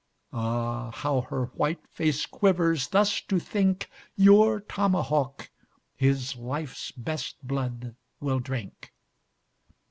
Ah, 0.33 0.89
how 0.89 1.21
her 1.21 1.45
white 1.53 1.87
face 1.87 2.25
quivers 2.25 2.87
thus 2.87 3.21
to 3.21 3.37
think, 3.37 3.87
Your 4.15 4.59
tomahawk 4.59 5.51
his 5.95 6.35
life's 6.35 6.89
best 6.91 7.43
blood 7.45 7.95
will 8.19 8.39
drink. 8.39 8.93